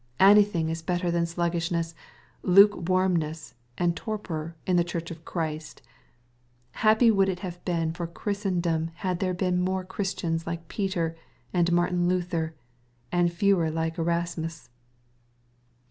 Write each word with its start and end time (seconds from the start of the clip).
Anything 0.19 0.69
is 0.69 0.81
better 0.81 1.11
than 1.11 1.27
sluggishness, 1.27 1.93
luke 2.41 2.89
warmness, 2.89 3.53
and 3.77 3.95
torpor, 3.95 4.55
in 4.65 4.75
the 4.75 4.83
Church 4.83 5.11
of 5.11 5.23
Christ. 5.25 5.83
Happy 6.71 7.11
would 7.11 7.29
it 7.29 7.41
have 7.41 7.63
been 7.65 7.93
for 7.93 8.07
Christendom 8.07 8.89
had 9.05 9.19
there 9.19 9.35
been 9.35 9.61
more 9.61 9.83
Christians 9.83 10.47
like 10.47 10.67
Peter 10.67 11.15
and 11.53 11.71
Martin 11.71 12.07
Luther, 12.09 12.55
and 13.11 13.31
fewer 13.31 13.69
like 13.69 13.99
Erasmus. 13.99 14.71